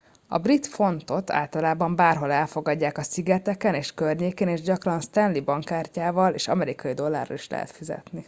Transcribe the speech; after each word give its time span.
a 0.27 0.37
brit 0.37 0.65
fontot 0.67 1.31
általában 1.31 1.95
bárhol 1.95 2.31
elfogadják 2.31 2.97
a 2.97 3.01
szigeteken 3.03 3.75
és 3.75 3.93
környékén 3.93 4.47
és 4.47 4.61
gyakran 4.61 4.99
stanley 5.01 5.43
bankkártyával 5.43 6.33
és 6.33 6.47
amerikai 6.47 6.93
dollárral 6.93 7.37
is 7.37 7.49
lehet 7.49 7.71
fizetni 7.71 8.19